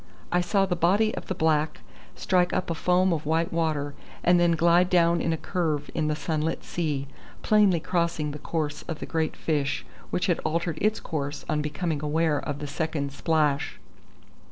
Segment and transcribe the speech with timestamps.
[0.31, 1.81] I saw the body of the black
[2.15, 3.93] strike up a foam of white water,
[4.23, 7.07] and then glide down in a curve in the sunlit sea,
[7.43, 12.01] plainly crossing the course of the great fish, which had altered its course on becoming
[12.01, 13.79] aware of the second splash.